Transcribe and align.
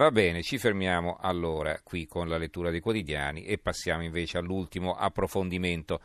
Va 0.00 0.10
bene, 0.10 0.40
ci 0.40 0.56
fermiamo 0.56 1.18
allora 1.20 1.78
qui 1.84 2.06
con 2.06 2.26
la 2.26 2.38
lettura 2.38 2.70
dei 2.70 2.80
quotidiani 2.80 3.44
e 3.44 3.58
passiamo 3.58 4.02
invece 4.02 4.38
all'ultimo 4.38 4.94
approfondimento. 4.94 6.00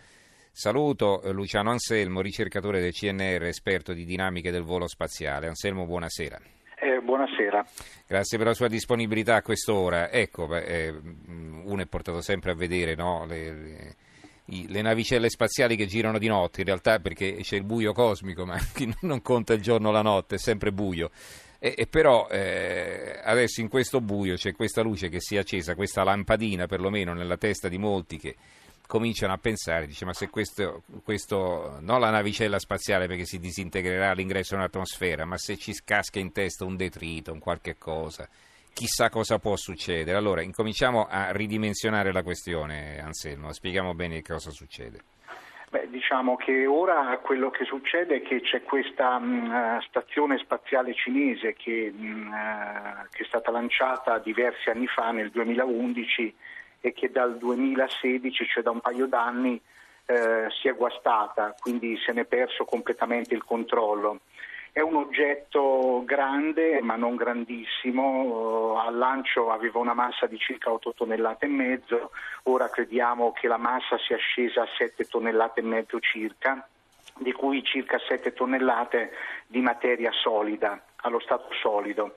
Saluto 0.52 1.22
eh, 1.22 1.32
Luciano 1.32 1.72
Anselmo, 1.72 2.20
ricercatore 2.20 2.82
del 2.82 2.92
CNR, 2.92 3.44
esperto 3.46 3.94
di 3.94 4.04
dinamiche 4.04 4.52
del 4.52 4.64
volo 4.64 4.90
spaziale. 4.90 5.48
Anselmo, 5.48 5.86
buonasera. 5.86 6.38
Eh, 6.78 7.00
buonasera. 7.02 7.66
Grazie 8.06 8.38
per 8.38 8.48
la 8.48 8.54
sua 8.54 8.68
disponibilità 8.68 9.36
a 9.36 9.42
quest'ora. 9.42 10.12
Ecco, 10.12 10.54
eh, 10.58 10.94
uno 11.64 11.82
è 11.82 11.86
portato 11.86 12.20
sempre 12.20 12.52
a 12.52 12.56
vedere 12.56 12.96
no, 12.96 13.26
le, 13.26 13.54
le, 13.54 13.96
le, 14.68 14.82
navicelle 14.82 15.30
spaziali 15.30 15.78
che 15.78 15.86
girano 15.86 16.18
di 16.18 16.28
notte, 16.28 16.60
in 16.60 16.66
realtà 16.66 17.00
perché 17.00 17.38
c'è 17.44 17.56
il 17.56 17.64
buio 17.64 17.94
cosmico, 17.94 18.46
ma 18.46 18.58
non 19.04 19.22
conta 19.22 19.54
il 19.54 19.62
giorno 19.62 19.88
o 19.88 19.92
la 19.94 20.02
notte, 20.02 20.36
è 20.36 20.38
sempre 20.38 20.74
buio. 20.74 21.12
E, 21.60 21.74
e 21.78 21.88
però 21.88 22.28
eh, 22.30 23.20
adesso 23.24 23.62
in 23.62 23.70
questo 23.70 24.02
buio 24.02 24.36
c'è 24.36 24.54
questa 24.54 24.82
luce 24.82 25.10
che 25.10 25.20
si 25.20 25.36
è 25.36 25.40
accesa, 25.40 25.76
questa 25.76 26.04
lampadina 26.04 26.68
perlomeno 26.68 27.14
nella 27.14 27.38
testa 27.38 27.68
di 27.68 27.78
molti 27.78 28.18
che 28.18 28.36
cominciano 28.88 29.34
a 29.34 29.38
pensare, 29.38 29.88
dice 29.88 30.06
ma 30.06 30.14
se 30.14 30.30
questo, 30.30 30.84
questo, 31.04 31.78
non 31.82 32.00
la 32.00 32.12
navicella 32.12 32.60
spaziale 32.60 33.08
perché 33.08 33.26
si 33.26 33.40
disintegrerà 33.40 34.12
all'ingresso 34.12 34.54
in 34.54 34.60
un'atmosfera, 34.60 35.26
ma 35.26 35.38
se 35.38 35.58
ci 35.58 35.74
casca 35.84 36.20
in 36.20 36.32
testa 36.32 36.66
un 36.66 36.76
detrito, 36.76 37.32
un 37.32 37.40
qualche 37.40 37.78
cosa, 37.78 38.28
chissà 38.74 39.10
cosa 39.10 39.40
può 39.40 39.56
succedere. 39.56 40.18
Allora 40.18 40.42
incominciamo 40.42 41.08
a 41.08 41.32
ridimensionare 41.32 42.12
la 42.12 42.22
questione, 42.22 43.00
Anselmo, 43.00 43.52
spieghiamo 43.52 43.94
bene 43.96 44.22
cosa 44.22 44.52
succede. 44.52 45.15
Beh, 45.70 45.90
diciamo 45.90 46.36
che 46.36 46.66
ora 46.68 47.18
quello 47.18 47.50
che 47.50 47.66
succede 47.66 48.18
è 48.18 48.22
che 48.22 48.42
c'è 48.42 48.62
questa 48.64 49.18
mh, 49.18 49.82
stazione 49.88 50.38
spaziale 50.38 50.94
cinese 50.94 51.54
che, 51.54 51.92
mh, 51.92 53.08
che 53.12 53.24
è 53.24 53.26
stata 53.26 53.52
lanciata 53.52 54.20
diversi 54.20 54.70
anni 54.70 54.88
fa, 54.88 55.12
nel 55.12 55.32
2011, 55.32 56.36
e 56.82 56.94
che 56.94 57.10
dal 57.12 57.38
2016, 57.38 58.46
cioè 58.46 58.64
da 58.64 58.70
un 58.70 58.80
paio 58.80 59.08
d'anni, 59.08 59.60
eh, 60.06 60.48
si 60.62 60.68
è 60.68 60.76
guastata, 60.76 61.56
quindi 61.60 61.98
se 61.98 62.12
ne 62.12 62.22
è 62.22 62.26
perso 62.26 62.64
completamente 62.66 63.34
il 63.34 63.44
controllo. 63.44 64.20
È 64.76 64.82
un 64.82 64.96
oggetto 64.98 66.04
grande 66.04 66.82
ma 66.82 66.98
non 66.98 67.16
grandissimo, 67.16 68.78
al 68.78 68.98
lancio 68.98 69.50
aveva 69.50 69.80
una 69.80 69.94
massa 69.94 70.26
di 70.26 70.38
circa 70.38 70.70
8 70.70 70.96
tonnellate 70.98 71.46
e 71.46 71.48
mezzo, 71.48 72.12
ora 72.44 72.70
crediamo 72.70 73.32
che 73.32 73.48
la 73.48 73.56
massa 73.56 73.98
sia 73.98 74.18
scesa 74.18 74.64
a 74.64 74.68
7 74.78 75.06
tonnellate 75.06 75.62
e 75.62 75.64
mezzo 75.64 75.98
circa, 76.02 76.68
di 77.20 77.32
cui 77.32 77.64
circa 77.64 77.98
7 78.06 78.34
tonnellate 78.34 79.14
di 79.48 79.62
materia 79.62 80.12
solida, 80.12 80.78
allo 81.04 81.22
stato 81.22 81.54
solido. 81.54 82.16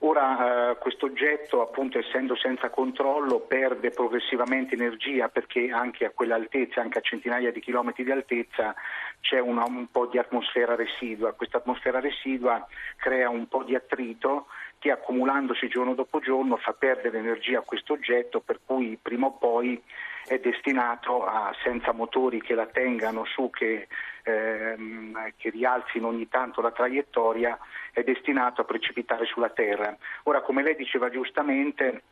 Ora 0.00 0.70
eh, 0.70 0.78
questo 0.78 1.06
oggetto, 1.06 1.60
appunto, 1.60 1.98
essendo 1.98 2.36
senza 2.36 2.70
controllo, 2.70 3.40
perde 3.40 3.90
progressivamente 3.90 4.74
energia 4.74 5.28
perché 5.28 5.70
anche 5.72 6.04
a 6.04 6.10
quell'altezza, 6.10 6.80
anche 6.80 6.98
a 6.98 7.02
centinaia 7.02 7.50
di 7.50 7.60
chilometri 7.60 8.04
di 8.04 8.12
altezza, 8.12 8.76
c'è 9.20 9.40
una, 9.40 9.64
un 9.64 9.90
po' 9.90 10.06
di 10.06 10.18
atmosfera 10.18 10.76
residua. 10.76 11.32
Questa 11.32 11.56
atmosfera 11.56 11.98
residua 11.98 12.64
crea 12.96 13.28
un 13.28 13.48
po' 13.48 13.64
di 13.64 13.74
attrito 13.74 14.46
che 14.78 14.90
accumulandosi 14.90 15.68
giorno 15.68 15.94
dopo 15.94 16.20
giorno 16.20 16.56
fa 16.56 16.72
perdere 16.72 17.18
energia 17.18 17.58
a 17.58 17.62
questo 17.62 17.94
oggetto, 17.94 18.40
per 18.40 18.60
cui 18.64 18.98
prima 19.00 19.26
o 19.26 19.32
poi 19.32 19.82
è 20.26 20.38
destinato 20.38 21.24
a, 21.24 21.54
senza 21.62 21.92
motori 21.92 22.40
che 22.40 22.54
la 22.54 22.66
tengano 22.66 23.24
su, 23.24 23.50
che, 23.50 23.88
ehm, 24.22 25.32
che 25.36 25.50
rialzino 25.50 26.06
ogni 26.06 26.28
tanto 26.28 26.60
la 26.60 26.70
traiettoria, 26.70 27.58
è 27.92 28.02
destinato 28.02 28.60
a 28.60 28.64
precipitare 28.64 29.24
sulla 29.24 29.48
Terra. 29.48 29.96
Ora, 30.24 30.42
come 30.42 30.62
lei 30.62 30.76
diceva 30.76 31.08
giustamente, 31.08 32.02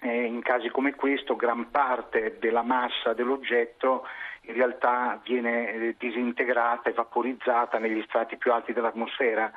eh, 0.00 0.24
in 0.24 0.42
casi 0.42 0.68
come 0.68 0.94
questo 0.94 1.34
gran 1.34 1.70
parte 1.70 2.36
della 2.38 2.62
massa 2.62 3.12
dell'oggetto 3.14 4.06
in 4.42 4.54
realtà 4.54 5.20
viene 5.24 5.72
eh, 5.72 5.94
disintegrata 5.96 6.90
e 6.90 6.92
vaporizzata 6.92 7.78
negli 7.78 8.02
strati 8.06 8.36
più 8.36 8.52
alti 8.52 8.72
dell'atmosfera 8.72 9.50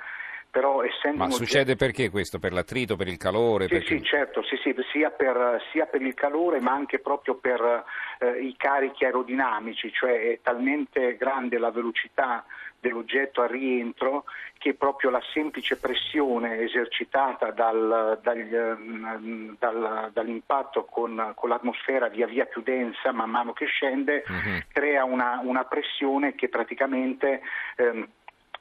però 0.55 0.83
essendo 0.83 1.17
Ma 1.17 1.29
succede 1.31 1.71
oggetto... 1.71 1.85
perché 1.85 2.09
questo? 2.09 2.39
Per 2.39 2.53
l'attrito, 2.53 2.95
per 2.95 3.09
il 3.09 3.17
calore? 3.17 3.67
Sì, 3.67 3.73
perché... 3.73 3.97
sì 3.97 4.03
certo, 4.03 4.41
sì, 4.41 4.55
sì, 4.63 4.73
sia, 4.89 5.09
per, 5.09 5.61
sia, 5.73 5.85
per, 5.85 6.01
il 6.01 6.13
calore 6.13 6.61
ma 6.61 6.71
anche 6.71 6.99
proprio 6.99 7.35
per 7.35 7.83
eh, 8.19 8.39
i 8.39 8.55
carichi 8.55 9.03
aerodinamici, 9.03 9.91
cioè 9.91 10.31
è 10.31 10.39
talmente 10.41 11.17
grande 11.17 11.57
la 11.57 11.71
velocità 11.71 12.45
dell'oggetto 12.79 13.41
al 13.41 13.49
rientro 13.49 14.23
che 14.57 14.75
proprio 14.75 15.09
la 15.09 15.21
semplice 15.33 15.75
pressione 15.75 16.59
esercitata 16.59 17.51
dal, 17.51 18.17
dal, 18.23 18.77
mm, 18.79 19.55
dal, 19.59 20.11
dall'impatto 20.13 20.85
con, 20.85 21.33
con, 21.35 21.49
l'atmosfera 21.49 22.07
via 22.07 22.27
via 22.27 22.45
più 22.45 22.61
densa 22.61 23.11
man 23.11 23.29
mano 23.29 23.51
che 23.51 23.65
scende 23.65 24.23
uh-huh. 24.25 24.61
crea 24.71 25.03
una, 25.03 25.41
una, 25.43 25.65
pressione 25.65 26.35
che 26.35 26.47
praticamente 26.47 27.41
ehm, 27.75 28.07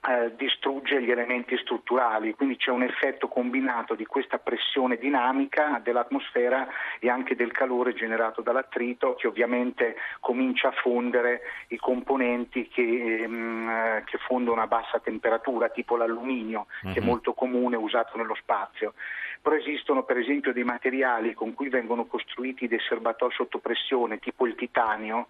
eh, 0.07 0.35
distrugge 0.37 1.03
gli 1.03 1.11
elementi 1.11 1.57
strutturali, 1.57 2.35
quindi 2.35 2.57
c'è 2.57 2.71
un 2.71 2.83
effetto 2.83 3.29
combinato 3.29 3.95
di 3.95 4.05
questa 4.05 4.39
pressione 4.39 4.97
dinamica 4.99 5.81
dell'atmosfera 5.83 6.69
e 6.99 7.09
anche 7.09 7.35
del 7.35 7.53
calore 7.53 7.95
generato 7.95 8.43
dall'attrito 8.43 9.15
che 9.15 9.27
ovviamente 9.27 9.97
comincia 10.21 10.69
a 10.69 10.73
fondere 10.73 11.41
i 11.69 11.79
componenti 11.79 12.69
che, 12.69 13.23
ehm, 13.23 14.05
che 14.05 14.19
fondono 14.19 14.61
a 14.61 14.67
bassa 14.67 15.01
temperatura, 15.01 15.71
tipo 15.71 15.97
l'alluminio, 15.97 16.67
uh-huh. 16.83 16.93
che 16.93 16.99
è 16.99 17.03
mhm. 17.03 17.09
molto 17.09 17.33
comune 17.33 17.77
usato 17.77 18.19
nello 18.19 18.35
spazio. 18.35 18.93
Però 19.41 19.57
esistono 19.57 20.05
per 20.05 20.19
esempio 20.19 20.53
dei 20.53 20.65
materiali 20.65 21.35
con 21.35 21.55
cui 21.55 21.69
vengono 21.69 22.05
costruiti 22.05 22.69
dei 22.69 22.81
serbatoi 22.81 23.31
sotto 23.33 23.59
pressione, 23.59 24.19
tipo 24.19 24.47
il 24.47 24.55
titanio, 24.55 25.29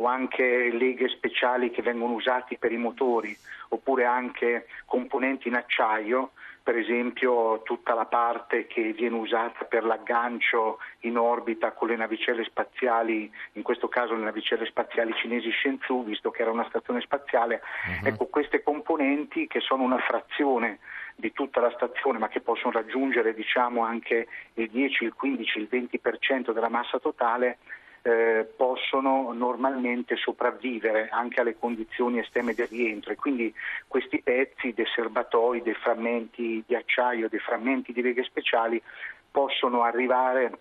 o 0.00 0.06
anche 0.06 0.70
leghe 0.72 1.08
speciali 1.08 1.70
che 1.70 1.82
vengono 1.82 2.14
usati 2.14 2.56
per 2.56 2.72
i 2.72 2.76
motori, 2.76 3.36
oppure 3.70 4.04
anche 4.04 4.66
componenti 4.84 5.48
in 5.48 5.54
acciaio, 5.54 6.30
per 6.62 6.76
esempio 6.76 7.62
tutta 7.62 7.94
la 7.94 8.04
parte 8.04 8.66
che 8.66 8.92
viene 8.92 9.16
usata 9.16 9.64
per 9.64 9.84
l'aggancio 9.84 10.78
in 11.00 11.16
orbita 11.16 11.72
con 11.72 11.88
le 11.88 11.96
navicelle 11.96 12.44
spaziali, 12.44 13.32
in 13.52 13.62
questo 13.62 13.88
caso 13.88 14.14
le 14.14 14.24
navicelle 14.24 14.66
spaziali 14.66 15.14
cinesi 15.14 15.50
Shenzhou, 15.50 16.04
visto 16.04 16.30
che 16.30 16.42
era 16.42 16.50
una 16.50 16.66
stazione 16.68 17.00
spaziale, 17.00 17.62
uh-huh. 17.86 18.08
ecco 18.08 18.26
queste 18.26 18.62
componenti 18.62 19.46
che 19.46 19.60
sono 19.60 19.82
una 19.82 19.98
frazione 19.98 20.78
di 21.16 21.32
tutta 21.32 21.60
la 21.60 21.72
stazione 21.74 22.18
ma 22.18 22.28
che 22.28 22.40
possono 22.40 22.72
raggiungere 22.72 23.34
diciamo 23.34 23.82
anche 23.82 24.28
il 24.54 24.68
10, 24.68 25.04
il 25.04 25.14
15, 25.14 25.58
il 25.58 25.68
20% 25.70 26.52
della 26.52 26.68
massa 26.68 26.98
totale 27.00 27.58
eh, 28.02 28.46
possono 28.88 29.32
normalmente 29.34 30.16
sopravvivere 30.16 31.08
anche 31.10 31.40
alle 31.40 31.58
condizioni 31.58 32.18
estreme 32.18 32.54
del 32.54 32.68
rientro 32.68 33.12
e 33.12 33.16
quindi 33.16 33.54
questi 33.86 34.22
pezzi 34.22 34.72
dei 34.72 34.86
serbatoi, 34.94 35.62
dei 35.62 35.74
frammenti 35.74 36.64
di 36.66 36.74
acciaio, 36.74 37.28
dei 37.28 37.38
frammenti 37.38 37.92
di 37.92 38.00
leghe 38.00 38.24
speciali 38.24 38.82
possono 39.30 39.82
arrivare 39.82 40.58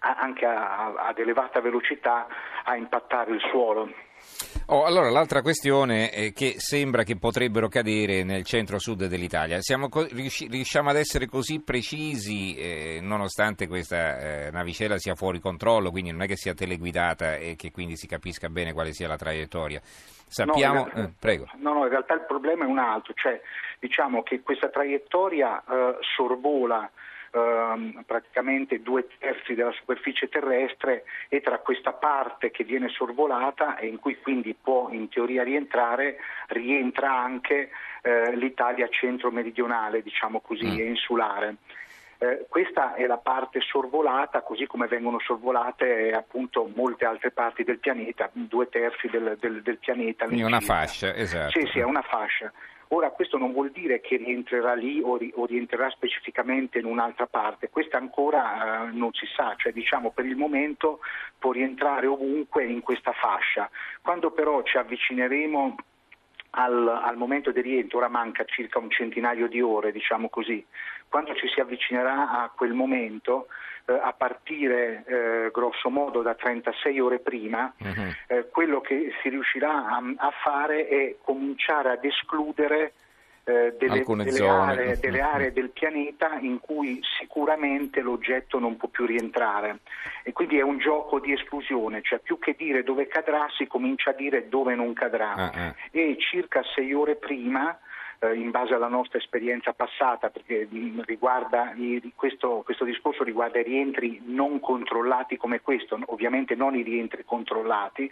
anche 0.00 0.44
a, 0.44 0.92
ad 0.96 1.18
elevata 1.18 1.60
velocità 1.60 2.26
a 2.64 2.74
impattare 2.74 3.32
il 3.32 3.40
suolo. 3.48 3.88
Oh, 4.66 4.84
allora, 4.84 5.10
l'altra 5.10 5.42
questione 5.42 6.10
è 6.10 6.32
che 6.32 6.54
sembra 6.58 7.02
che 7.02 7.16
potrebbero 7.16 7.68
cadere 7.68 8.22
nel 8.22 8.44
centro-sud 8.44 9.06
dell'Italia. 9.06 9.60
Siamo, 9.60 9.88
riusciamo 9.90 10.90
ad 10.90 10.96
essere 10.96 11.26
così 11.26 11.60
precisi, 11.60 12.54
eh, 12.54 13.00
nonostante 13.02 13.66
questa 13.66 14.18
eh, 14.18 14.50
navicella 14.50 14.98
sia 14.98 15.14
fuori 15.14 15.40
controllo, 15.40 15.90
quindi 15.90 16.12
non 16.12 16.22
è 16.22 16.26
che 16.26 16.36
sia 16.36 16.54
teleguidata 16.54 17.36
e 17.36 17.56
che 17.56 17.70
quindi 17.70 17.96
si 17.96 18.06
capisca 18.06 18.48
bene 18.48 18.72
quale 18.72 18.92
sia 18.92 19.08
la 19.08 19.16
traiettoria. 19.16 19.80
Sappiamo... 19.82 20.74
No, 20.74 20.84
realtà, 20.84 21.02
eh, 21.02 21.12
prego. 21.18 21.46
No, 21.58 21.72
no, 21.74 21.82
in 21.84 21.90
realtà 21.90 22.14
il 22.14 22.24
problema 22.26 22.64
è 22.64 22.68
un 22.68 22.78
altro, 22.78 23.12
cioè 23.14 23.40
diciamo 23.78 24.22
che 24.22 24.42
questa 24.42 24.68
traiettoria 24.70 25.62
eh, 25.64 25.96
sorvola 26.16 26.90
ehm, 27.32 28.02
praticamente 28.06 28.80
due 28.80 29.06
terzi 29.18 29.54
della 29.54 29.72
superficie 29.72 30.28
terrestre 30.28 31.04
e 31.28 31.40
tra 31.40 31.58
questa 31.58 31.92
parte 31.92 32.50
che 32.50 32.64
viene 32.64 32.88
sorvolata 32.88 33.76
e 33.76 33.86
in 33.86 33.98
cui 33.98 34.18
quindi 34.20 34.54
può 34.54 34.88
in 34.90 35.08
teoria 35.08 35.42
rientrare, 35.42 36.18
rientra 36.48 37.12
anche 37.12 37.70
eh, 38.02 38.36
l'Italia 38.36 38.88
centro-meridionale, 38.88 40.02
diciamo 40.02 40.40
così, 40.40 40.66
mm. 40.66 40.86
insulare. 40.86 41.56
Eh, 42.18 42.46
questa 42.48 42.94
è 42.94 43.04
la 43.06 43.16
parte 43.16 43.60
sorvolata, 43.60 44.42
così 44.42 44.66
come 44.66 44.86
vengono 44.86 45.18
sorvolate 45.18 46.08
eh, 46.08 46.12
appunto 46.12 46.70
molte 46.72 47.04
altre 47.04 47.32
parti 47.32 47.64
del 47.64 47.78
pianeta, 47.78 48.30
due 48.32 48.68
terzi 48.68 49.08
del, 49.08 49.36
del, 49.40 49.60
del 49.60 49.78
pianeta. 49.78 50.26
Quindi 50.26 50.44
una 50.44 50.60
fascia, 50.60 51.14
esatto. 51.16 51.58
Sì, 51.58 51.66
sì, 51.72 51.80
è 51.80 51.84
una 51.84 52.02
fascia. 52.02 52.52
Ora 52.94 53.10
questo 53.10 53.38
non 53.38 53.52
vuol 53.52 53.70
dire 53.70 54.00
che 54.02 54.18
rientrerà 54.18 54.74
lì 54.74 55.00
o, 55.02 55.16
ri- 55.16 55.32
o 55.34 55.46
rientrerà 55.46 55.88
specificamente 55.88 56.78
in 56.78 56.84
un'altra 56.84 57.26
parte, 57.26 57.70
questo 57.70 57.96
ancora 57.96 58.84
eh, 58.86 58.90
non 58.92 59.14
si 59.14 59.24
sa, 59.34 59.54
cioè 59.56 59.72
diciamo 59.72 60.10
per 60.10 60.26
il 60.26 60.36
momento 60.36 61.00
può 61.38 61.52
rientrare 61.52 62.06
ovunque 62.06 62.66
in 62.66 62.82
questa 62.82 63.12
fascia. 63.12 63.70
Quando 64.02 64.30
però 64.30 64.62
ci 64.62 64.76
avvicineremo 64.76 65.74
al, 66.54 66.88
al, 66.88 67.16
momento 67.16 67.52
del 67.52 67.62
rientro, 67.62 67.98
ora 67.98 68.08
manca 68.08 68.44
circa 68.44 68.78
un 68.78 68.90
centinaio 68.90 69.48
di 69.48 69.60
ore, 69.60 69.92
diciamo 69.92 70.28
così, 70.28 70.64
quando 71.08 71.34
ci 71.34 71.48
si 71.48 71.60
avvicinerà 71.60 72.42
a 72.42 72.50
quel 72.54 72.72
momento, 72.72 73.46
eh, 73.86 73.92
a 73.92 74.12
partire 74.12 75.04
eh, 75.06 75.50
grosso 75.52 75.90
modo 75.90 76.22
da 76.22 76.34
36 76.34 77.00
ore 77.00 77.18
prima, 77.20 77.72
uh-huh. 77.78 78.14
eh, 78.28 78.48
quello 78.50 78.80
che 78.80 79.12
si 79.22 79.28
riuscirà 79.28 79.86
a, 79.86 80.02
a, 80.16 80.30
fare 80.42 80.88
è 80.88 81.16
cominciare 81.22 81.90
ad 81.90 82.04
escludere 82.04 82.92
eh, 83.44 83.74
delle, 83.76 84.04
delle, 84.04 84.48
aree, 84.48 84.98
delle, 84.98 85.20
aree, 85.20 85.52
del 85.52 85.70
pianeta 85.70 86.38
in 86.38 86.60
cui 86.60 87.00
sicuramente 87.18 88.00
l'oggetto 88.00 88.58
non 88.58 88.76
può 88.76 88.88
più 88.88 89.04
rientrare. 89.04 89.80
E 90.22 90.32
quindi 90.32 90.58
è 90.58 90.62
un 90.62 90.78
gioco 90.78 91.18
di 91.18 91.32
esclusione, 91.32 92.02
cioè 92.02 92.20
più 92.20 92.38
che 92.38 92.54
dire 92.56 92.82
dove 92.82 93.08
cadrà 93.08 93.46
si 93.56 93.66
comincia 93.66 94.10
a 94.10 94.14
dire 94.14 94.48
dove 94.48 94.74
non 94.74 94.92
cadrà. 94.92 95.34
Ah, 95.34 95.50
ah. 95.54 95.74
e 95.90 96.16
circa 96.18 96.62
sei 96.74 96.92
ore 96.92 97.16
prima 97.16 97.76
eh, 98.20 98.34
in 98.34 98.50
base 98.50 98.74
alla 98.74 98.88
nostra 98.88 99.18
esperienza 99.18 99.72
passata, 99.72 100.30
perché 100.30 100.68
riguarda, 101.04 101.74
questo, 102.14 102.62
questo, 102.64 102.84
discorso 102.84 103.24
riguarda 103.24 103.58
i 103.58 103.64
rientri 103.64 104.22
non 104.24 104.60
controllati 104.60 105.36
come 105.36 105.60
questo, 105.60 105.98
ovviamente 106.06 106.54
non 106.54 106.76
i 106.76 106.82
rientri 106.82 107.24
controllati, 107.24 108.10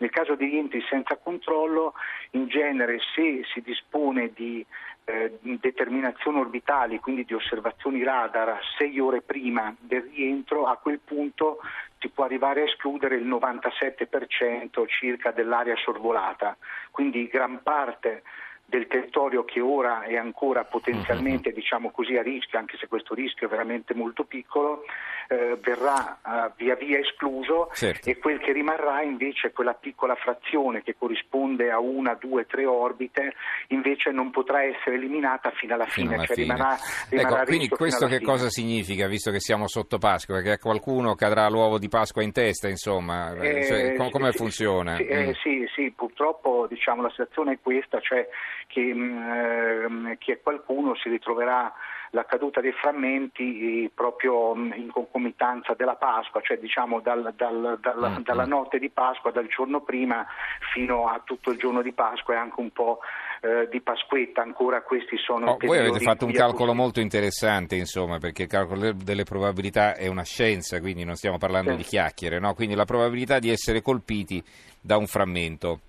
nel 0.00 0.10
caso 0.10 0.34
di 0.34 0.46
rientri 0.46 0.82
senza 0.88 1.16
controllo, 1.16 1.94
in 2.30 2.48
genere 2.48 2.98
se 3.14 3.42
si 3.52 3.60
dispone 3.60 4.32
di 4.34 4.64
eh, 5.04 5.38
determinazioni 5.40 6.40
orbitali, 6.40 6.98
quindi 7.00 7.24
di 7.24 7.34
osservazioni 7.34 8.02
radar 8.02 8.60
sei 8.78 8.98
ore 8.98 9.20
prima 9.20 9.74
del 9.78 10.10
rientro, 10.14 10.64
a 10.64 10.76
quel 10.76 11.00
punto 11.00 11.58
si 11.98 12.08
può 12.08 12.24
arrivare 12.24 12.62
a 12.62 12.64
escludere 12.64 13.16
il 13.16 13.26
97% 13.26 14.86
circa 14.88 15.32
dell'area 15.32 15.76
sorvolata, 15.76 16.56
quindi 16.90 17.26
gran 17.26 17.62
parte 17.62 18.22
del 18.64 18.86
territorio 18.86 19.44
che 19.44 19.60
ora 19.60 20.02
è 20.02 20.16
ancora 20.16 20.64
potenzialmente 20.64 21.50
diciamo 21.52 21.90
così, 21.90 22.16
a 22.16 22.22
rischio, 22.22 22.58
anche 22.58 22.76
se 22.78 22.86
questo 22.86 23.14
rischio 23.14 23.48
è 23.48 23.50
veramente 23.50 23.94
molto 23.94 24.24
piccolo, 24.24 24.84
eh, 25.30 25.56
verrà 25.62 26.18
eh, 26.26 26.52
via 26.56 26.74
via 26.74 26.98
escluso 26.98 27.70
certo. 27.72 28.10
e 28.10 28.18
quel 28.18 28.40
che 28.40 28.52
rimarrà 28.52 29.02
invece 29.02 29.48
è 29.48 29.52
quella 29.52 29.74
piccola 29.74 30.16
frazione 30.16 30.82
che 30.82 30.96
corrisponde 30.98 31.70
a 31.70 31.78
una, 31.78 32.14
due, 32.14 32.46
tre 32.46 32.66
orbite, 32.66 33.34
invece 33.68 34.10
non 34.10 34.32
potrà 34.32 34.64
essere 34.64 34.96
eliminata 34.96 35.52
fino 35.52 35.74
alla 35.74 35.86
fino 35.86 36.08
fine. 36.08 36.16
Alla 36.16 36.26
cioè 36.26 36.34
fine. 36.34 36.54
Rimarrà, 36.54 36.76
rimarrà 37.10 37.36
ecco, 37.36 37.44
quindi 37.44 37.68
questo 37.68 38.06
che 38.06 38.16
fine. 38.16 38.28
cosa 38.28 38.48
significa, 38.48 39.06
visto 39.06 39.30
che 39.30 39.38
siamo 39.38 39.68
sotto 39.68 39.98
Pasqua? 39.98 40.40
Che 40.40 40.50
a 40.50 40.58
qualcuno 40.58 41.14
cadrà 41.14 41.48
l'uovo 41.48 41.78
di 41.78 41.88
Pasqua 41.88 42.24
in 42.24 42.32
testa, 42.32 42.68
insomma? 42.68 43.32
Eh, 43.34 43.64
cioè, 43.64 43.94
com- 43.94 44.10
come 44.10 44.32
sì, 44.32 44.38
funziona? 44.38 44.96
Sì, 44.96 45.06
eh, 45.06 45.28
mm. 45.28 45.32
sì, 45.42 45.68
sì, 45.72 45.92
purtroppo 45.92 46.66
diciamo, 46.68 47.02
la 47.02 47.10
situazione 47.10 47.52
è 47.52 47.58
questa, 47.62 48.00
cioè 48.00 48.26
che, 48.66 48.80
mh, 48.80 50.06
eh, 50.10 50.18
che 50.18 50.40
qualcuno 50.42 50.96
si 50.96 51.08
ritroverà 51.08 51.72
la 52.10 52.24
caduta 52.24 52.60
dei 52.60 52.72
frammenti 52.72 53.84
eh, 53.84 53.90
proprio 53.94 54.54
mm, 54.54 54.72
in 54.74 54.90
concomitanza 54.90 55.74
della 55.74 55.94
Pasqua, 55.94 56.40
cioè 56.40 56.58
diciamo 56.58 57.00
dal, 57.00 57.32
dal, 57.36 57.78
dal, 57.80 58.16
mm, 58.18 58.22
dalla 58.22 58.44
notte 58.44 58.78
di 58.78 58.90
Pasqua, 58.90 59.30
dal 59.30 59.46
giorno 59.46 59.80
prima 59.80 60.26
fino 60.72 61.06
a 61.06 61.20
tutto 61.24 61.50
il 61.50 61.58
giorno 61.58 61.82
di 61.82 61.92
Pasqua 61.92 62.34
e 62.34 62.36
anche 62.38 62.60
un 62.60 62.70
po' 62.70 62.98
eh, 63.42 63.68
di 63.70 63.80
Pasquetta, 63.80 64.42
ancora 64.42 64.82
questi 64.82 65.16
sono 65.16 65.52
oh, 65.52 65.56
Voi 65.58 65.78
avete 65.78 66.00
fatto 66.00 66.26
un 66.26 66.32
calcolo 66.32 66.70
così. 66.70 66.76
molto 66.76 67.00
interessante, 67.00 67.76
insomma, 67.76 68.18
perché 68.18 68.42
il 68.42 68.48
calcolo 68.48 68.92
delle 68.92 69.24
probabilità 69.24 69.94
è 69.94 70.08
una 70.08 70.24
scienza, 70.24 70.80
quindi 70.80 71.04
non 71.04 71.14
stiamo 71.14 71.38
parlando 71.38 71.70
sì. 71.70 71.76
di 71.76 71.82
chiacchiere, 71.84 72.38
no? 72.38 72.54
quindi 72.54 72.74
la 72.74 72.84
probabilità 72.84 73.38
di 73.38 73.50
essere 73.50 73.82
colpiti 73.82 74.42
da 74.80 74.96
un 74.96 75.06
frammento. 75.06 75.80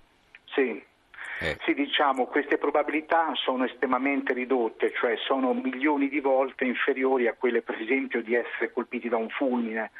Sì. 0.54 0.90
Eh. 1.42 1.58
Sì, 1.64 1.74
diciamo, 1.74 2.26
queste 2.26 2.56
probabilità 2.56 3.32
sono 3.34 3.64
estremamente 3.64 4.32
ridotte, 4.32 4.92
cioè 4.92 5.16
sono 5.16 5.52
milioni 5.52 6.08
di 6.08 6.20
volte 6.20 6.64
inferiori 6.64 7.26
a 7.26 7.34
quelle 7.34 7.62
per 7.62 7.80
esempio 7.80 8.22
di 8.22 8.34
essere 8.34 8.72
colpiti 8.72 9.08
da 9.08 9.16
un 9.16 9.28
fulmine 9.28 9.90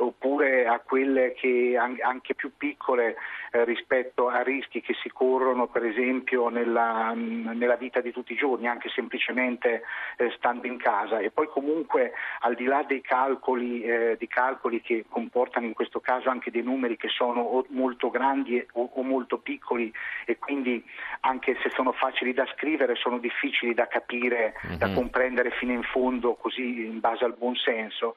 oppure 0.00 0.66
a 0.66 0.80
quelle 0.80 1.32
che 1.34 1.76
anche 1.76 2.34
più 2.34 2.52
piccole 2.56 3.16
eh, 3.50 3.64
rispetto 3.64 4.28
a 4.28 4.42
rischi 4.42 4.80
che 4.80 4.94
si 5.02 5.10
corrono 5.10 5.66
per 5.66 5.84
esempio 5.84 6.48
nella, 6.48 7.12
nella 7.14 7.76
vita 7.76 8.00
di 8.00 8.12
tutti 8.12 8.32
i 8.32 8.36
giorni, 8.36 8.68
anche 8.68 8.88
semplicemente 8.90 9.82
eh, 10.16 10.30
stando 10.36 10.66
in 10.66 10.78
casa. 10.78 11.18
E 11.18 11.30
poi 11.30 11.48
comunque 11.48 12.12
al 12.40 12.54
di 12.54 12.64
là 12.64 12.82
dei 12.82 13.00
calcoli, 13.00 13.82
eh, 13.82 14.16
di 14.18 14.28
calcoli 14.28 14.80
che 14.80 15.04
comportano 15.08 15.66
in 15.66 15.74
questo 15.74 16.00
caso 16.00 16.28
anche 16.28 16.50
dei 16.50 16.62
numeri 16.62 16.96
che 16.96 17.08
sono 17.08 17.40
o 17.40 17.66
molto 17.70 18.10
grandi 18.10 18.64
o, 18.72 18.90
o 18.94 19.02
molto 19.02 19.38
piccoli 19.38 19.92
e 20.24 20.38
quindi 20.38 20.84
anche 21.20 21.56
se 21.62 21.70
sono 21.70 21.92
facili 21.92 22.32
da 22.32 22.46
scrivere 22.54 22.94
sono 22.94 23.18
difficili 23.18 23.74
da 23.74 23.88
capire, 23.88 24.54
mm-hmm. 24.66 24.76
da 24.76 24.86
mhm. 24.88 24.94
comprendere 24.94 25.50
fino 25.50 25.72
in 25.72 25.82
fondo 25.82 26.34
così 26.34 26.86
in 26.86 27.00
base 27.00 27.24
al 27.24 27.34
buon 27.36 27.56
senso. 27.56 28.16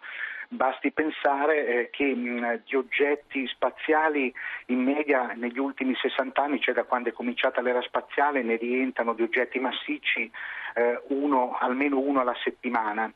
Basti 0.54 0.92
pensare 0.92 1.66
eh, 1.66 1.90
che 1.92 2.14
mh, 2.14 2.64
di 2.66 2.76
oggetti 2.76 3.48
spaziali 3.48 4.34
in 4.66 4.84
media 4.84 5.32
negli 5.34 5.58
ultimi 5.58 5.96
60 5.96 6.42
anni, 6.42 6.60
cioè 6.60 6.74
da 6.74 6.84
quando 6.84 7.08
è 7.08 7.14
cominciata 7.14 7.62
l'era 7.62 7.82
spaziale, 7.82 8.44
ne 8.44 8.58
rientrano 8.58 9.14
di 9.14 9.22
oggetti 9.22 9.60
massicci 9.60 10.30
eh, 10.74 11.02
uno, 11.08 11.58
almeno 11.58 12.00
uno 12.00 12.20
alla 12.20 12.36
settimana. 12.44 13.10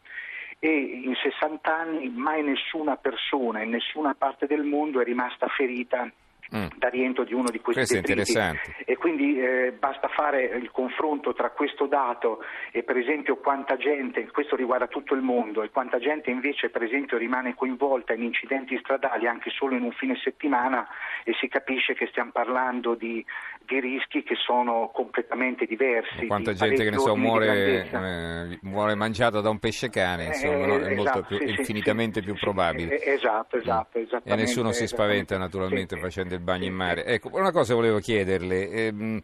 E 0.60 0.70
in 0.70 1.14
60 1.14 1.76
anni 1.76 2.08
mai 2.08 2.42
nessuna 2.42 2.96
persona 2.96 3.62
in 3.62 3.72
nessuna 3.72 4.16
parte 4.16 4.48
del 4.48 4.64
mondo 4.64 5.02
è 5.02 5.04
rimasta 5.04 5.50
ferita 5.50 6.10
mm. 6.54 6.68
da 6.78 6.90
rientro 6.90 7.24
di 7.24 7.34
uno 7.34 7.50
di 7.50 7.60
questi 7.60 8.00
questo 8.00 8.14
detriti. 8.14 8.84
E 8.86 8.98
quindi 8.98 9.40
eh, 9.40 9.74
basta 9.78 10.08
fare 10.08 10.44
il 10.44 10.72
confronto 10.72 11.34
tra 11.34 11.52
questo 11.52 11.86
dato 11.86 12.44
e 12.72 12.84
per 12.84 12.98
esempio 12.98 13.38
quanta 13.38 13.78
gente, 13.78 14.26
questo 14.32 14.56
riguarda 14.56 14.88
tutto 14.88 15.14
il 15.14 15.22
mondo, 15.22 15.64
e 15.64 15.70
quanta 15.70 16.00
gente 16.00 16.30
invece 16.30 16.70
per 16.70 16.84
esempio 16.84 17.18
rimane 17.18 17.56
coinvolta 17.56 18.14
in 18.14 18.24
incidenti 18.24 18.78
stradali 18.78 19.28
anche 19.28 19.50
solo 19.50 19.76
in 19.76 19.84
un 19.84 19.92
fine 19.92 20.16
settimana 20.24 20.88
e 21.24 21.34
si 21.40 21.48
capisce 21.48 21.94
che 21.94 22.08
stiamo 22.08 22.32
parlando 22.32 22.96
di, 22.96 23.24
di 23.66 23.80
rischi 23.80 24.24
che 24.24 24.36
sono 24.36 24.90
completamente 24.94 25.66
diversi. 25.66 26.28
Quanta 26.28 26.54
gente 26.54 26.84
che 26.84 26.90
ne 26.90 26.98
so 26.98 27.16
muore, 27.16 27.90
eh, 27.90 28.60
muore 28.62 28.96
mangiata 28.96 29.42
da 29.42 29.50
un 29.50 29.60
pesce 29.60 29.90
cane, 29.90 30.26
insomma, 30.26 30.64
eh, 30.64 30.66
no? 30.66 30.78
è, 30.80 31.00
esatto, 31.00 31.24
più, 31.24 31.38
sì, 31.38 31.50
infinitamente 31.50 32.20
sì, 32.20 32.26
più 32.26 32.36
probabile. 32.36 33.00
Sì, 33.00 33.10
esatto, 33.10 33.58
esatto, 33.58 34.00
E 34.24 34.36
nessuno 34.36 34.72
si 34.72 34.88
spaventa 34.88 35.38
naturalmente 35.38 35.98
facendo 35.98 36.34
il 36.34 36.42
bagno 36.42 36.66
in 36.66 36.74
mare. 36.74 37.06
Ecco, 37.06 37.30
una 37.34 37.52
cosa 37.52 37.74
volevo 37.74 38.00
chiederle. 38.00 38.70
Ehm, 38.70 39.22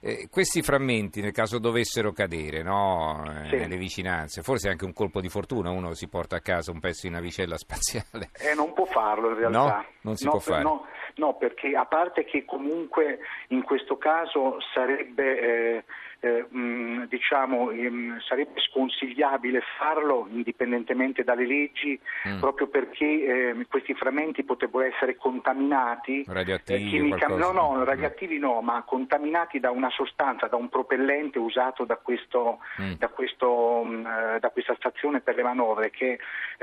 eh, 0.00 0.28
questi 0.30 0.62
frammenti, 0.62 1.20
nel 1.20 1.32
caso 1.32 1.58
dovessero 1.58 2.12
cadere 2.12 2.62
no? 2.62 3.24
eh, 3.24 3.48
sì. 3.48 3.56
nelle 3.56 3.76
vicinanze, 3.76 4.42
forse 4.42 4.68
anche 4.68 4.84
un 4.84 4.92
colpo 4.92 5.20
di 5.20 5.28
fortuna, 5.28 5.70
uno 5.70 5.94
si 5.94 6.06
porta 6.06 6.36
a 6.36 6.40
casa 6.40 6.70
un 6.70 6.80
pezzo 6.80 7.06
di 7.06 7.12
navicella 7.12 7.56
spaziale. 7.58 8.30
Eh, 8.38 8.54
non 8.54 8.72
può 8.72 8.84
farlo 8.84 9.30
in 9.30 9.36
realtà. 9.36 9.58
No, 9.58 9.84
non 10.02 10.16
si 10.16 10.24
no, 10.24 10.30
può 10.30 10.40
fare. 10.40 10.62
No, 10.62 10.86
no, 11.16 11.34
perché 11.36 11.74
a 11.76 11.86
parte 11.86 12.24
che 12.24 12.44
comunque 12.44 13.20
in 13.48 13.62
questo 13.62 13.96
caso 13.96 14.58
sarebbe 14.72 15.40
eh, 15.40 15.84
eh, 16.20 16.46
mh, 16.48 17.08
diciamo, 17.08 17.70
ehm, 17.70 18.20
sarebbe 18.20 18.60
sconsigliabile 18.60 19.60
farlo 19.78 20.26
indipendentemente 20.30 21.24
dalle 21.24 21.46
leggi 21.46 21.98
mm. 22.28 22.40
proprio 22.40 22.68
perché 22.68 23.04
eh, 23.04 23.66
questi 23.68 23.94
frammenti 23.94 24.42
potrebbero 24.42 24.84
essere 24.84 25.16
contaminati 25.16 26.24
radioattivi, 26.26 26.88
chimica- 26.88 27.28
no, 27.28 27.52
no, 27.52 27.84
radioattivi 27.84 28.38
no, 28.38 28.60
ma 28.62 28.82
contaminati 28.82 29.60
da 29.60 29.70
una 29.70 29.90
sostanza, 29.90 30.46
da 30.46 30.56
un 30.56 30.68
propellente 30.68 31.38
usato 31.38 31.84
da, 31.84 31.96
questo, 31.96 32.58
mm. 32.80 32.92
da, 32.94 33.08
questo, 33.08 33.84
mh, 33.84 34.38
da 34.38 34.50
questa 34.50 34.74
stazione 34.76 35.20
per 35.20 35.36
le 35.36 35.42
manovre 35.42 35.90
che 35.90 36.18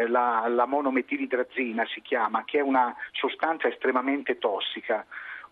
la, 0.07 0.45
la 0.47 0.65
monometilidrazina 0.65 1.85
si 1.85 2.01
chiama, 2.01 2.43
che 2.43 2.57
è 2.57 2.61
una 2.61 2.93
sostanza 3.11 3.67
estremamente 3.67 4.37
tossica. 4.43 5.05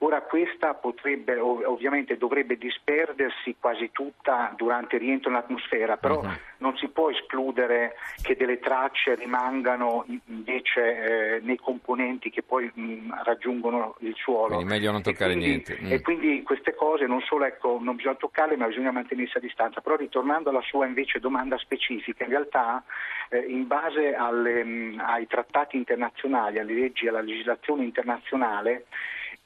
Ora 0.03 0.21
questa 0.23 0.73
potrebbe, 0.73 1.37
ovviamente 1.37 2.17
dovrebbe 2.17 2.57
disperdersi 2.57 3.55
quasi 3.59 3.91
tutta 3.91 4.51
durante 4.57 4.95
il 4.95 5.03
rientro 5.03 5.29
in 5.29 5.35
atmosfera, 5.35 5.97
però 5.97 6.21
uh-huh. 6.21 6.31
non 6.57 6.75
si 6.77 6.87
può 6.87 7.11
escludere 7.11 7.93
che 8.23 8.35
delle 8.35 8.57
tracce 8.57 9.13
rimangano 9.13 10.03
invece 10.25 11.35
eh, 11.35 11.39
nei 11.41 11.57
componenti 11.57 12.31
che 12.31 12.41
poi 12.41 12.71
mh, 12.73 13.21
raggiungono 13.23 13.95
il 13.99 14.15
suolo. 14.15 14.55
Quindi 14.55 14.73
meglio 14.73 14.91
non 14.91 15.03
toccare 15.03 15.33
e 15.33 15.35
quindi, 15.35 15.49
niente. 15.49 15.77
Mm. 15.79 15.91
E 15.91 16.01
quindi 16.01 16.41
queste 16.41 16.73
cose 16.73 17.05
non 17.05 17.21
solo 17.21 17.45
ecco, 17.45 17.77
non 17.79 17.95
bisogna 17.95 18.15
toccarle 18.15 18.57
ma 18.57 18.65
bisogna 18.65 18.91
mantenersi 18.91 19.37
a 19.37 19.39
distanza. 19.39 19.81
Però 19.81 19.95
ritornando 19.95 20.49
alla 20.49 20.63
sua 20.63 20.87
invece 20.87 21.19
domanda 21.19 21.59
specifica, 21.59 22.23
in 22.23 22.31
realtà 22.31 22.83
eh, 23.29 23.37
in 23.37 23.67
base 23.67 24.15
alle, 24.15 24.63
mh, 24.63 25.03
ai 25.05 25.27
trattati 25.27 25.77
internazionali, 25.77 26.57
alle 26.57 26.73
leggi, 26.73 27.07
alla 27.07 27.21
legislazione 27.21 27.83
internazionale, 27.83 28.87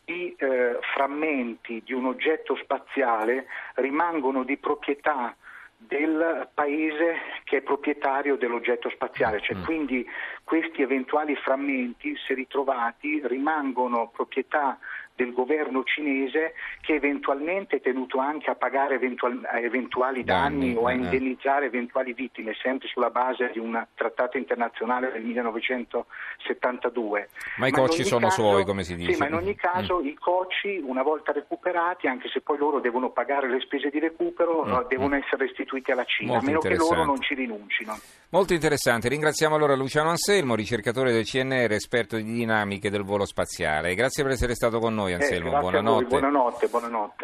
i 0.06 0.36
eh, 0.38 0.78
frammenti 0.94 1.82
di 1.86 1.94
un 1.94 2.06
oggetto 2.06 2.56
spaziale 2.56 3.48
rimangono 3.76 4.44
di 4.44 4.58
proprietà 4.58 5.36
del 5.78 6.50
paese 6.54 7.18
che 7.44 7.58
è 7.58 7.62
proprietario 7.62 8.38
dell'oggetto 8.38 8.90
spaziale, 8.90 9.42
cioè, 9.42 9.58
mm. 9.58 9.64
quindi 9.64 10.06
questi 10.44 10.82
eventuali 10.82 11.36
frammenti, 11.36 12.16
se 12.26 12.34
ritrovati, 12.34 13.22
rimangono 13.26 14.10
proprietà 14.10 14.80
del 15.16 15.34
governo 15.34 15.84
cinese 15.84 16.54
che 16.82 16.94
eventualmente 16.94 17.78
è 17.78 17.82
tenuto 17.82 18.20
anche 18.20 18.52
a 18.52 18.56
pagare 18.56 18.96
eventual, 18.96 19.42
eventuali 19.54 20.24
danni, 20.24 20.74
danni 20.74 20.76
o 20.76 20.88
a 20.88 20.92
eh. 20.92 20.96
indennizzare 20.96 21.68
eventuali 21.68 22.14
vittime, 22.14 22.54
sempre 22.62 22.88
sulla 22.88 23.10
base 23.10 23.52
di 23.54 23.60
un 23.60 23.86
trattato 23.96 24.38
internazionale 24.38 25.12
del 25.12 25.24
1972. 25.24 27.30
Ma 27.58 27.68
i 27.68 27.72
cocci 27.72 28.04
sono 28.04 28.28
caso, 28.28 28.42
suoi, 28.42 28.66
come 28.66 28.84
si 28.84 28.96
dice. 28.96 29.14
Sì, 29.14 29.20
ma 29.20 29.28
in 29.28 29.36
ogni 29.36 29.56
caso 29.56 30.02
mm. 30.02 30.08
i 30.08 30.16
cocci, 30.16 30.82
una 30.84 31.04
volta 31.04 31.32
recuperati, 31.32 32.08
anche 32.08 32.28
se 32.30 32.42
poi 32.42 32.58
loro 32.58 32.80
devono 32.80 33.12
pagare 33.12 33.48
le 33.50 33.60
spese 33.62 33.90
di 33.90 34.00
recupero, 34.00 34.66
mm. 34.66 34.88
devono 34.88 35.16
mm. 35.16 35.22
essere 35.24 35.46
restituiti 35.46 35.92
alla 35.92 36.06
Cina, 36.06 36.34
Molto 36.34 36.46
a 36.46 36.48
meno 36.48 36.60
che 36.60 36.76
loro 36.76 37.06
non 37.06 37.22
ci 37.22 37.34
rinuncino. 37.34 37.98
Molto 38.30 38.54
interessante. 38.54 39.08
Ringraziamo 39.08 39.56
allora 39.56 39.76
Luciano 39.76 40.10
Anselmo, 40.10 40.56
ricercatore 40.56 41.12
del 41.12 41.24
CNR, 41.24 41.72
esperto 41.72 42.18
di 42.18 42.24
dinamiche 42.24 42.90
del 42.90 43.04
volo 43.04 43.26
spaziale. 43.26 43.94
Grazie 43.96 44.24
per 44.24 44.34
essere 44.34 44.56
stato 44.56 44.80
con 44.80 44.94
noi, 44.94 45.05
Anselmo. 45.14 45.56
Eh, 45.56 45.60
buonanotte. 45.60 46.06
buonanotte, 46.06 46.68
buonanotte. 46.68 47.24